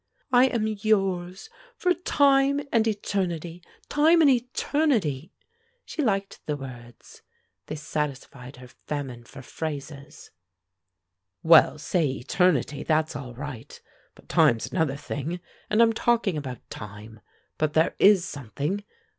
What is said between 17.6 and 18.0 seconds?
there